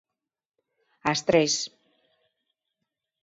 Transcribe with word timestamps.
¡As 1.11 1.19
tres! 1.27 1.53